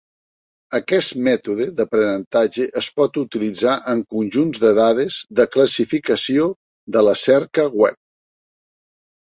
Aquest 0.77 1.11
mètode 1.27 1.67
d'aprenentatge 1.79 2.65
es 2.81 2.87
pot 3.01 3.19
utilitzar 3.25 3.77
en 3.93 4.03
conjunts 4.15 4.63
de 4.65 4.73
dades 4.81 5.21
de 5.43 5.47
classificació 5.59 6.51
de 6.97 7.07
la 7.11 7.17
cerca 7.29 7.71
web. 7.87 8.03